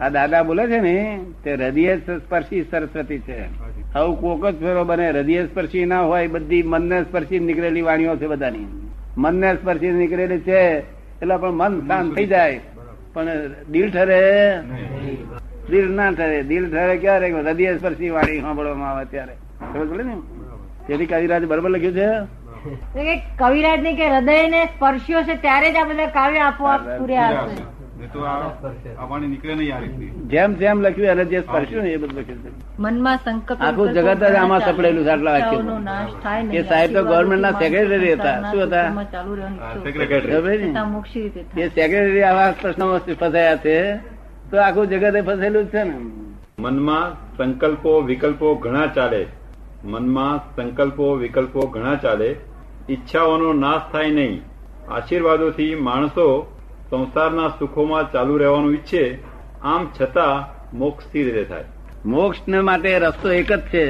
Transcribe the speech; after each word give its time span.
આ 0.00 0.08
દાદા 0.08 0.42
બોલે 0.42 0.66
છે 0.66 0.78
ને 0.80 1.20
તે 1.44 1.54
હૃદય 1.54 1.96
સ્પર્શી 1.96 2.62
સરસ્વતી 2.70 3.18
છે. 3.18 3.38
આવું 3.94 4.20
કોક 4.20 4.46
જ 4.46 4.56
ફેરો 4.60 4.84
બને 4.84 5.10
હૃદય 5.10 5.44
સ્પર્શી 5.46 5.84
ના 5.86 6.00
હોય 6.00 6.26
બધી 6.26 6.62
મનને 6.62 7.02
સ્પર્શી 7.02 7.38
નીકળેલી 7.38 7.82
વાણીઓ 7.82 8.16
છે 8.16 8.26
બધાની. 8.26 8.66
મનને 9.16 9.54
સ્પર્શી 9.54 9.90
નીકળેલી 9.90 10.40
છે 10.40 10.60
એટલે 11.22 11.36
પણ 11.36 11.50
મન 11.50 11.80
શાંત 11.86 12.14
થઈ 12.14 12.26
જાય. 12.26 12.60
પણ 13.14 13.26
દિલ 13.70 13.90
ઠરે? 13.90 14.20
દિલ 15.70 15.92
ના 15.92 16.10
ઠરે. 16.10 16.42
દિલ 16.42 16.64
ઠરે 16.70 16.96
ક્યારે? 16.96 17.30
હૃદય 17.30 17.76
સ્પર્શી 17.78 18.10
વાણી 18.10 18.40
સાંભળવામાં 18.40 18.90
આવે 18.90 19.04
ત્યારે. 19.04 19.34
ખબર 19.72 19.86
પડે 19.86 20.02
ને? 20.02 20.16
તેથી 20.86 21.06
કવિરાજ 21.06 21.44
બરોબર 21.44 21.70
લખ્યું 21.70 21.94
છે? 21.94 22.08
કવિરાજ 23.38 23.80
ને 23.80 23.92
કે 23.94 24.08
હૃદય 24.08 24.48
ને 24.48 24.64
સ્પર્શ્યો 24.64 25.22
છે 25.22 25.34
ત્યારે 25.34 25.72
જ 25.72 25.76
આ 25.76 25.84
બધા 25.84 26.06
કાવ્ય 26.06 26.38
આપોઆપ 26.38 26.88
પૂર્યા 26.98 27.44
જેમ 30.26 30.54
જેમ 30.54 30.80
લખ્યું 30.80 31.08
એને 31.08 31.24
જે 31.24 31.40
સ્પર્શ્યું 31.40 31.82
ને 31.82 31.90
એ 31.90 31.96
બધું 31.96 32.20
લખ્યું 32.20 32.38
છે. 32.38 32.48
મનમાં 32.78 33.16
સંકલ્પ 33.16 33.58
આખું 33.60 33.92
જગત 33.92 34.24
જ 34.24 34.34
આમાં 34.34 34.60
સપડેલું 34.60 35.04
છે 35.04 35.08
આટલા 35.08 35.32
વાક્ય. 35.32 35.62
નાશ 35.84 36.08
થાય 36.22 36.42
નહીં. 36.42 36.60
એ 36.60 36.62
સાહેબ 36.62 36.92
તો 36.92 37.04
ગવર્મેન્ટ 37.04 37.42
ના 37.42 37.50
સેક્રેટરી 37.50 38.12
હતા. 38.12 38.42
શું 38.42 38.62
હતા. 38.62 38.82
એ 41.58 41.68
સેક્રેટરી 41.68 42.22
આવા 42.22 42.54
પ્રશ્નોમાં 42.62 43.14
ફસાયા 43.14 43.56
છે? 43.56 43.96
તો 44.50 44.60
આખું 44.60 44.86
જગત 44.86 45.16
એ 45.16 45.20
ફસેલું 45.20 45.64
જ 45.64 45.68
છે 45.68 45.84
ને. 45.84 45.98
મનમાં 46.58 47.36
સંકલ્પો 47.36 48.00
વિકલ્પો 48.00 48.54
ઘણા 48.54 48.86
ચાલે. 48.86 49.26
મનમાં 49.84 50.56
સંકલ્પો 50.56 51.14
વિકલ્પો 51.14 51.60
ઘણા 51.60 51.94
ચાલે. 51.94 52.36
ઈચ્છાઓનો 52.90 53.52
નાશ 53.52 53.92
થાય 53.92 54.10
નહીં. 54.10 54.42
આશીર્વાદોથી 54.90 55.74
માણસો 55.74 56.56
સંસારના 56.90 57.48
સુખોમાં 57.48 58.12
ચાલુ 58.12 58.38
રહેવાનું 58.38 58.72
ઈચ્છે 58.74 59.18
આમ 59.62 59.88
છતાં 60.00 60.34
મોક્ષ 60.78 61.04
સ્થિર 61.04 61.24
રીતે 61.24 61.44
થાય 61.44 61.64
મોક્ષ 62.06 62.48
ને 62.48 62.60
માટે 62.60 62.98
રસ્તો 62.98 63.32
એક 63.32 63.52
જ 63.52 63.60
છે 63.60 63.84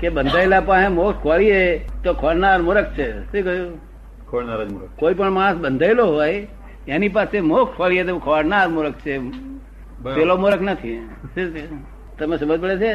કે 0.00 0.08
બંધાયેલા 0.08 0.60
પાસે 0.60 0.88
મોક્ષ 0.88 1.22
ખોળીએ 1.22 1.78
તો 2.04 2.14
ખોલનાર 2.14 2.62
મૂર્ખ 2.62 2.84
છે. 2.84 3.08
શું 3.12 3.42
કહ્યું? 3.44 3.78
ખોળનાર 4.30 4.64
જ 4.64 4.72
મૂર્ખ. 4.72 4.88
કોઈ 4.98 5.14
પણ 5.14 5.30
માણસ 5.30 5.56
બંધાયેલો 5.56 6.06
હોય 6.06 6.46
એની 6.88 7.08
પાસે 7.08 7.40
મોક્ષ 7.40 7.76
ખોળીએ 7.76 8.04
તો 8.04 8.18
ખોળનાર 8.18 8.68
મૂર્ખ 8.68 8.92
છે. 8.92 9.18
પેલો 10.14 10.36
મૂર્ખ 10.36 10.60
નથી. 10.60 11.08
તમે 12.18 12.36
સમજ 12.36 12.60
પડે 12.60 12.76
છે? 12.76 12.92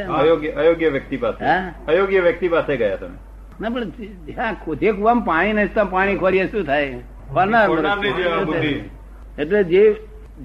અયોગ્ય 0.57 0.89
વ્યક્તિ 0.89 1.17
પાસે? 1.17 1.45
અયોગ્ય 1.87 2.19
વ્યક્તિ 2.19 2.47
પાસે 2.47 2.77
ગયા 2.77 2.95
તમે. 2.95 3.17
ના 3.61 3.69
પણ 3.69 3.89
જ્યાં 4.25 4.75
જે 4.75 4.91
કુવામાં 4.91 5.25
પાણી 5.25 5.53
નથી 5.53 5.89
પાણી 5.89 6.17
ખોરીએ 6.17 6.47
શું 6.47 6.63
થાય? 6.65 6.99
ખોરનાર 7.33 7.67
મૂર્ખ 7.69 8.94
એટલે 9.37 9.59
જે 9.63 9.83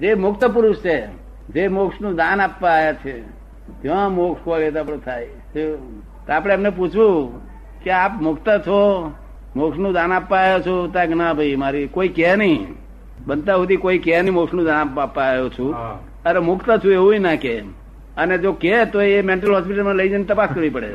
જે 0.01 0.09
મુક્ત 0.15 0.43
પુરુષ 0.53 0.79
છે 0.85 0.97
જે 1.53 1.63
મોક્ષનું 1.77 2.13
દાન 2.15 2.39
આપવા 2.41 2.75
આવ્યા 2.75 2.99
છે 3.03 3.13
ત્યાં 3.81 4.09
મોક્ષ 4.15 4.45
હોય 4.45 4.71
તો 4.71 4.79
આપણું 4.79 5.01
થાય. 5.07 5.27
તો 5.53 5.61
આપણે 6.33 6.53
એમને 6.53 6.69
પૂછવું 6.69 7.41
કે 7.83 7.91
આપ 7.91 8.13
મુક્ત 8.21 8.47
છો 8.67 8.79
મોક્ષનું 9.55 9.93
દાન 9.93 10.11
આપવા 10.11 10.39
આવ્યો 10.39 10.61
છો? 10.67 10.75
ત્યાં 10.93 11.17
ના 11.17 11.33
ભાઈ 11.33 11.59
મારી 11.63 11.87
કોઈ 11.87 12.11
કહે 12.17 12.31
નહીં. 12.35 12.61
બનતા 13.27 13.57
સુધી 13.59 13.81
કોઈ 13.83 13.99
કહે 14.05 14.21
નહીં 14.21 14.35
મોક્ષનું 14.39 14.65
દાન 14.65 14.79
આપવા 14.79 15.03
આપવા 15.03 15.27
આવ્યો 15.29 15.49
છું. 15.49 15.71
અરે 16.25 16.39
મુક્ત 16.49 16.67
છું 16.83 16.93
એવું 16.99 17.21
ના 17.21 17.37
કે 17.43 17.53
અને 18.17 18.35
જો 18.43 18.51
કે 18.63 18.73
તો 18.93 18.97
એ 19.01 19.21
મેન્ટલ 19.29 19.53
હોસ્પિટલમાં 19.55 19.95
લઈ 19.95 20.09
જઈને 20.09 20.25
તપાસ 20.29 20.49
કરવી 20.55 20.69
પડે. 20.69 20.89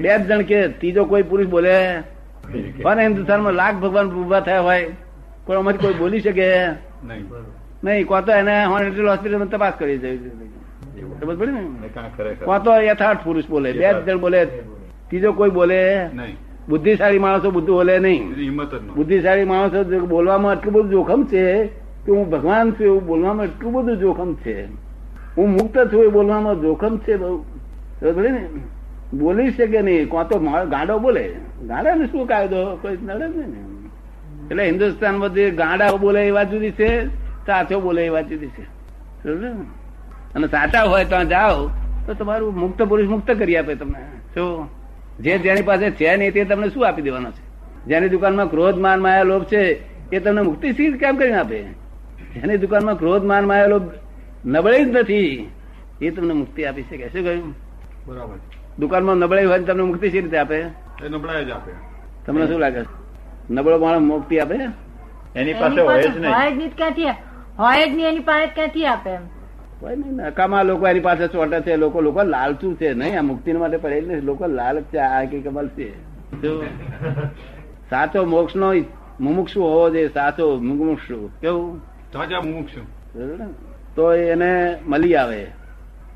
બે 0.00 0.08
જ 0.08 0.20
જણ 0.28 0.42
કે 0.50 0.58
ત્રીજો 0.80 1.02
કોઈ 1.04 1.24
પુરુષ 1.30 1.48
બોલે 1.54 1.76
પણ 2.82 3.00
હિન્દુસ્તાનમાં 3.00 3.54
લાખ 3.60 3.76
ભગવાન 3.82 4.06
ઊભા 4.20 4.42
થયા 4.48 4.66
હોય 4.68 4.86
પણ 5.46 5.56
અમારી 5.56 5.78
કોઈ 5.78 5.94
બોલી 5.94 6.20
શકે? 6.20 6.48
નહીં. 7.84 8.06
કોતો 8.06 8.32
એને 8.32 8.64
હોસ્પિટલ 8.64 9.08
હોસ્પિટલમાં 9.08 9.48
તપાસ 9.48 9.72
કરી 9.78 9.98
જવી 9.98 10.18
સમજ 11.20 11.38
પડી 11.38 11.52
ને? 11.52 11.60
ને 11.60 11.88
કાં 11.88 12.16
ખરેખર 12.16 12.46
કો 12.46 12.58
તો 12.58 12.80
યથાર્થ 12.82 13.24
પુરુષ 13.24 13.46
બોલે. 13.50 13.72
બે 13.72 13.92
જણ 14.06 14.20
બોલે. 14.20 14.44
ત્રીજો 14.44 15.32
કોઈ 15.32 15.50
બોલે? 15.50 16.08
બુદ્ધિશાળી 16.68 17.18
માણસો 17.18 17.50
બધું 17.50 17.76
બોલે 17.76 17.98
નહીં. 17.98 18.50
બુદ્ધિશાળી 18.94 19.44
માણસો 19.44 20.06
બોલવામાં 20.06 20.56
એટલું 20.56 20.74
બધું 20.74 20.90
જોખમ 20.90 21.24
છે 21.24 21.66
કે 22.04 22.12
હું 22.12 22.30
ભગવાન 22.30 22.70
છું 22.70 22.86
એવું 22.86 23.06
બોલવામાં 23.06 23.46
એટલું 23.46 23.72
બધું 23.72 23.96
જોખમ 23.96 24.34
છે. 24.34 24.64
હું 25.36 25.50
મુક્ત 25.50 25.78
છું 25.92 26.04
એ 26.04 26.08
બોલવામાં 26.08 26.60
જોખમ 26.60 26.98
છે 26.98 27.16
બહુ. 27.16 27.42
ખબર 28.00 28.30
ને? 28.30 28.48
બોલી 29.14 29.50
શકે 29.50 29.82
નહીં. 29.82 30.08
કોતો 30.08 30.38
ગાંડો 30.66 30.98
બોલે. 30.98 31.34
ગાંડા 31.66 31.94
ને 31.94 32.06
શું 32.06 32.26
કાયદો? 32.26 32.78
કોઈ 32.82 32.96
નડે 33.02 33.26
નહીં 33.26 33.71
એટલે 34.52 34.64
હિન્દુસ્તાન 34.64 35.18
બધી 35.18 35.50
ગાંડા 35.50 35.96
બોલે 35.96 36.26
એ 36.26 36.30
વાત 36.30 36.50
જુદી 36.50 36.70
છે 36.70 37.06
સાચો 37.46 37.80
બોલે 37.80 38.06
એ 38.06 38.08
વાત 38.08 38.28
જુદી 38.28 38.46
છે. 38.46 38.62
અને 40.34 40.46
સાચા 40.46 40.82
હોય 40.82 41.04
તો 41.04 41.24
જાઓ 41.24 41.68
તો 42.06 42.14
તમારું 42.14 42.54
મુક્ત 42.54 42.82
પુરુષ 42.82 43.08
મુક્ત 43.08 43.30
કરી 43.30 43.56
આપે 43.56 43.74
તમને. 43.74 44.00
શું 44.34 44.68
જે 45.20 45.38
જેની 45.38 45.62
પાસે 45.62 45.90
છે 45.90 46.16
નહીં 46.16 46.32
તે 46.32 46.44
તમને 46.44 46.68
શું 46.68 46.88
આપી 46.88 47.02
દેવાનો 47.02 47.30
છે? 47.30 47.42
જેની 47.86 48.08
દુકાનમાં 48.08 48.50
ક્રોધ 48.50 48.78
માન 48.78 49.00
માયા 49.00 49.22
લોભ 49.22 49.44
છે 49.44 49.62
એ 50.10 50.18
તમને 50.18 50.42
મુક્તિ 50.42 50.72
સી 50.72 50.92
કેમ 50.92 51.16
કરીને 51.16 51.36
આપે? 51.36 51.62
જેની 52.34 52.56
દુકાનમાં 52.56 52.98
ક્રોધ 52.98 53.24
માન 53.24 53.44
માયા 53.44 53.66
લોભ 53.66 53.90
નબળી 54.46 54.84
જ 54.84 54.88
નથી 54.88 55.50
એ 56.02 56.10
તમને 56.10 56.32
મુક્તિ 56.32 56.64
આપી 56.64 56.82
શકે. 56.82 57.08
શું 57.08 57.24
કહ્યું? 57.24 57.54
બરાબર. 58.06 58.38
દુકાનમાં 58.78 59.16
નબળાઈ 59.16 59.44
હોય 59.44 59.58
તમને 59.58 59.82
મુક્તિ 59.82 60.10
સી 60.10 60.20
રીતે 60.20 60.38
આપે? 60.38 60.56
એ 60.56 61.08
નબળાઈ 61.08 61.44
જ 61.44 61.50
આપે. 61.50 61.72
તમને 62.26 62.46
શું 62.46 62.60
લાગે? 62.60 63.01
નબળો 63.52 63.78
માણસ 63.78 64.00
મુક્તિ 64.00 64.38
આપે? 64.38 64.56
એની 65.36 65.54
પાસે 65.54 65.80
હોય 65.80 66.02
જ 66.02 66.18
નહીં. 66.18 66.32
હોય 66.34 66.50
જ 66.52 66.56
નહીં 66.56 66.76
ક્યાંથી 66.76 67.04
હોય 67.58 67.88
જ 67.88 67.94
નહીં 67.94 68.08
એની 68.08 68.18
પાસે 68.18 68.46
ક્યાંથી 68.46 68.86
આપે 68.86 69.10
એમ? 69.10 69.24
કોઈ 69.80 69.96
નહીં 69.96 70.12
નકામા 70.12 70.62
લોકો 70.62 70.88
એની 70.88 71.00
પાસે 71.00 71.28
ચોટે 71.28 71.60
છે 71.60 71.76
લોકો 71.76 72.00
લોકો 72.00 72.22
લાલચું 72.22 72.76
છે 72.76 72.94
નહીં? 72.94 73.18
આ 73.18 73.22
મુક્તિ 73.22 73.52
માટે 73.52 73.76
પડેલ 73.76 74.04
નથી 74.08 74.20
લોકો 74.20 74.46
લાલચ 74.46 74.84
છે 74.84 74.98
આ 74.98 75.24
કે 75.24 75.40
કમલ 75.40 75.68
છે. 75.68 75.88
સાચો 77.90 78.24
મોક્ષ 78.24 78.56
નો 78.56 78.72
મુમુક્ષુ 79.20 79.60
હોવો 79.62 79.90
જોઈએ 79.90 80.08
સાચો 80.08 80.44
મુમુક્ષુ. 80.60 81.30
કેવું? 81.40 81.80
મુમુક્ષુ. 82.44 82.80
તો 83.96 84.14
એને 84.14 84.76
મળી 84.86 85.14
આવે. 85.14 85.46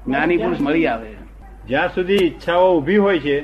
જ્ઞાની 0.07 0.37
પુરુષ 0.37 0.61
મળી 0.61 0.87
આવે. 0.87 1.13
જ્યાં 1.69 1.89
સુધી 1.95 2.15
ઈચ્છાઓ 2.15 2.79
ઊભી 2.79 2.97
હોય 2.97 3.19
છે 3.19 3.37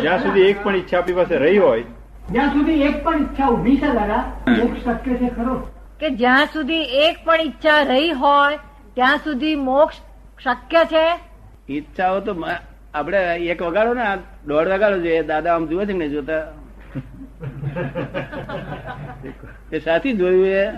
જ્યાં 0.00 0.18
સુધી 0.22 0.40
એક 0.40 0.64
પણ 0.64 0.76
ઈચ્છા 0.76 0.98
આપણી 0.98 1.14
પાસે 1.14 1.36
રહી 1.36 1.58
હોય 1.58 1.84
જ્યાં 2.30 2.48
સુધી 2.48 2.72
એક 2.72 3.04
પણ 3.04 3.18
ઈચ્છા 3.18 3.46
ઊભી 3.46 3.76
છે 3.76 3.92
દાદા 3.92 4.32
મોક્ષ 4.48 4.84
શક્ય 4.84 5.14
છે 5.14 5.28
ખરો. 5.28 5.54
કે 6.00 6.10
જ્યાં 6.10 6.46
સુધી 6.46 6.74
એક 6.74 7.16
પણ 7.24 7.40
ઈચ્છા 7.40 7.82
રહી 7.82 8.10
હોય 8.10 8.58
ત્યાં 8.94 9.16
સુધી 9.16 9.54
મોક્ષ 9.54 9.96
શક્ય 10.44 10.84
છે? 10.84 11.18
ઈચ્છાઓ 11.72 12.20
તો 12.20 12.34
આપણે 12.94 13.36
એક 13.36 13.62
વગાડો 13.62 13.94
ને 13.94 14.02
દોઢ 14.46 14.68
વગાડો 14.68 14.98
જોઈએ. 14.98 15.22
દાદા 15.22 15.54
આમ 15.54 15.66
જુએ 15.66 15.86
છે 15.86 15.92
ને 15.92 16.08
જોતા? 16.08 16.42
એ 19.72 19.78
સાથી 19.78 20.12
જોયું 20.12 20.46
એ. 20.46 20.70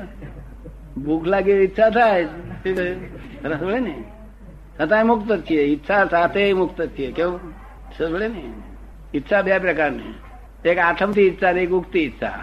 ભૂખ 0.97 1.27
લાગે 1.27 1.53
એવી 1.53 1.65
ઈચ્છા 1.65 1.91
થાય. 1.91 2.25
પડે 3.43 3.79
ને? 3.79 4.05
છતાં 4.81 5.07
મુક્ત 5.07 5.33
જ 5.33 5.43
છીએ. 5.51 5.63
ઈચ્છા 5.63 6.05
સાથે 6.05 6.53
મુક્ત 6.53 6.83
જ 6.83 6.99
છીએ. 6.99 7.13
કેવું? 7.13 7.41
સમજે 7.99 8.29
ને? 8.29 8.53
ઈચ્છા 9.15 9.43
બે 9.43 9.59
પ્રકારની. 9.59 10.15
એક 10.67 10.79
આઠમથી 10.79 11.21
ઈચ્છા 11.21 11.53
ને 11.53 11.63
એક 11.63 11.71
ઉગતી 11.71 11.99
ઈચ્છા. 11.99 12.39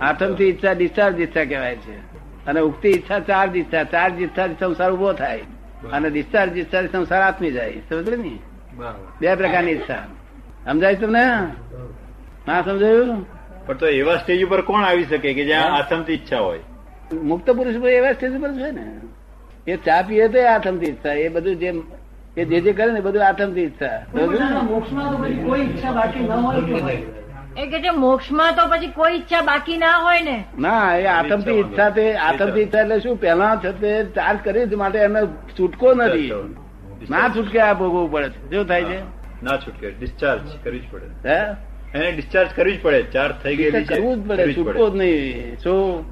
આઠમથી 0.00 0.44
ઈચ્છા 0.44 0.72
ડિસ્ચાર્જ 0.72 1.20
ઈચ્છા 1.20 1.44
કહેવાય 1.44 1.76
છે. 1.76 1.96
અને 2.46 2.60
ઉગતી 2.60 2.88
ઈચ્છા 2.88 3.18
ચાર્જ 3.18 3.56
ઈચ્છા. 3.56 3.84
ચાર્જ 3.84 4.20
ઈચ્છા 4.20 4.46
સંસાર 4.46 4.92
ઊભો 4.92 5.12
થાય. 5.12 5.40
અને 5.92 6.10
ડિસ્ચાર્જ 6.10 6.58
ઈચ્છા 6.58 6.82
સંસાર 6.82 7.22
આત્મી 7.22 7.52
જાય. 7.52 7.72
સમજ 7.90 8.08
ને? 8.08 8.38
બે 9.20 9.34
પ્રકારની 9.34 9.72
ઈચ્છા. 9.72 10.06
સમજાય 10.64 10.94
તમને? 10.94 11.26
ના 12.48 12.62
સમજાયું? 12.62 13.26
પણ 13.66 13.76
તો 13.76 13.86
એવા 13.86 14.16
સ્ટેજ 14.16 14.44
ઉપર 14.44 14.62
કોણ 14.62 14.84
આવી 14.84 15.04
શકે 15.04 15.34
કે 15.34 15.44
જ્યાં 15.44 16.04
થી 16.04 16.12
ઈચ્છા 16.12 16.38
હોય? 16.38 16.60
મુક્ત 17.12 17.50
પુરુષ 17.50 17.74
એવા 17.74 18.12
સ્ટેજ 18.12 18.36
ઉપર 18.36 18.52
છે 18.52 18.70
ને? 18.70 19.00
એ 19.66 19.76
ચા 19.76 20.02
પીએ 20.02 20.28
તો 20.28 20.38
આઠમથી 20.46 20.86
ઈચ્છા. 20.86 21.12
એ 21.12 21.28
બધું 21.28 21.56
જે 21.56 21.74
એ 22.36 22.44
જે 22.44 22.60
જે 22.60 22.72
કરે 22.72 22.92
ને 22.92 23.00
બધું 23.00 23.26
આઠમથી 23.26 23.60
ઈચ્છા. 23.60 24.06
મોક્ષમાં 24.62 25.10
તો 25.10 25.48
કોઈ 25.48 25.60
ઈચ્છા 25.60 25.92
બાકી 25.92 26.20
ન 26.20 26.30
હોય 26.30 27.02
એ 27.56 27.66
કે 27.66 27.80
છે 27.80 27.90
મોક્ષમાં 27.90 28.54
તો 28.56 28.62
પછી 28.68 28.86
કોઈ 28.88 29.12
ઈચ્છા 29.14 29.42
બાકી 29.42 29.76
ના 29.78 29.92
હોય 29.92 30.20
ને. 30.20 30.44
ના 30.58 30.96
એ 30.96 31.06
આતંકી 31.06 31.50
ઈચ્છા 31.50 31.90
તે 31.90 32.14
આતંકી 32.16 32.60
ઈચ્છા 32.60 32.80
એટલે 32.80 33.00
શું 33.00 33.20
પહેલા 33.20 33.56
છે 33.56 33.72
તે 33.72 34.04
ચાર્જ 34.14 34.38
કરી 34.44 34.68
છે 34.68 34.76
માટે 34.76 34.98
એને 34.98 35.20
છૂટકો 35.58 35.94
નથી. 35.94 36.32
ના 37.08 37.28
છૂટકે 37.28 37.60
આ 37.60 37.74
ભોગવવું 37.74 38.12
પડે 38.12 38.28
છે. 38.28 38.56
શું 38.56 38.66
થાય 38.66 38.84
છે? 38.84 38.98
ના 39.42 39.56
છૂટકે 39.56 39.90
ડિસ્ચાર્જ 39.90 40.40
કરવી 40.64 40.78
જ 40.78 40.84
પડે. 40.92 41.06
હે? 41.28 41.38
એને 41.94 42.12
ડિસ્ચાર્જ 42.12 42.48
કરવી 42.56 42.76
જ 42.76 42.82
પડે 42.82 43.02
ચાર્જ 43.02 43.34
થઈ 43.42 43.56
ગયેલી 43.56 43.84
છે 43.84 43.94
કરવું 43.94 44.24
જ 44.24 44.28
પડે 44.28 44.54
છૂટકો 44.54 44.90
જ 44.90 44.94
નહીં. 44.94 45.58
શું? 45.58 46.11